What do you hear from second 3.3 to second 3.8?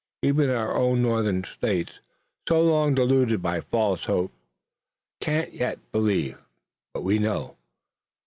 by